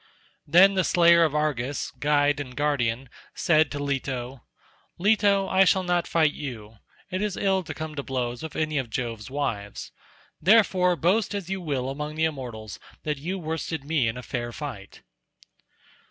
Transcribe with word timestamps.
Then 0.47 0.73
the 0.73 0.83
slayer 0.83 1.23
of 1.23 1.35
Argus, 1.35 1.91
guide 1.99 2.39
and 2.39 2.55
guardian, 2.57 3.07
said 3.35 3.69
to 3.69 3.77
Leto, 3.77 4.43
"Leto, 4.97 5.47
I 5.47 5.63
shall 5.63 5.83
not 5.83 6.07
fight 6.07 6.33
you; 6.33 6.77
it 7.11 7.21
is 7.21 7.37
ill 7.37 7.61
to 7.61 7.73
come 7.75 7.93
to 7.93 8.01
blows 8.01 8.41
with 8.41 8.55
any 8.55 8.79
of 8.79 8.89
Jove's 8.89 9.29
wives. 9.29 9.91
Therefore 10.41 10.95
boast 10.95 11.35
as 11.35 11.51
you 11.51 11.61
will 11.61 11.87
among 11.87 12.15
the 12.15 12.25
immortals 12.25 12.79
that 13.03 13.19
you 13.19 13.37
worsted 13.37 13.83
me 13.83 14.07
in 14.07 14.19
fair 14.23 14.51
fight." 14.51 15.03